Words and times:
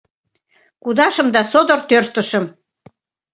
Кудашым 0.83 1.27
да 1.35 1.41
содор 1.51 1.81
тӧрштышым... 1.89 2.45